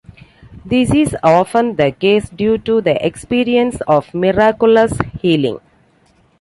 [0.65, 5.59] This is often the case due to the experience of miraculous healing.